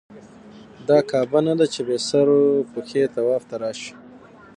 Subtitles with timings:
[0.87, 3.93] دا کعبه نه ده چې بې سر و پښې طواف ته راشې.